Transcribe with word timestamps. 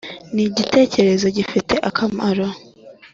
nigitekerezo 0.33 1.27
gifite 1.37 1.75
akamaro 1.89 2.47